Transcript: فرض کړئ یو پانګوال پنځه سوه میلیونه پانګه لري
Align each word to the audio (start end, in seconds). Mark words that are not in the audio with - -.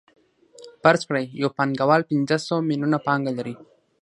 فرض 0.81 1.01
کړئ 1.07 1.25
یو 1.41 1.49
پانګوال 1.57 2.01
پنځه 2.11 2.35
سوه 2.47 2.59
میلیونه 2.69 2.97
پانګه 3.07 3.31
لري 3.37 3.55